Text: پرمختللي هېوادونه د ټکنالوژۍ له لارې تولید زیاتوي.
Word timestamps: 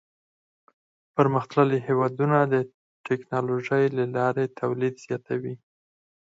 پرمختللي 1.15 1.79
هېوادونه 1.87 2.37
د 2.53 2.55
ټکنالوژۍ 3.07 3.85
له 3.97 4.05
لارې 4.15 4.45
تولید 4.59 4.95
زیاتوي. 5.05 5.55